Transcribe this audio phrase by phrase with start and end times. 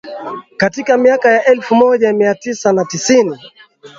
[0.57, 3.37] Katika miaka ya elfu moja mia tisa na tisini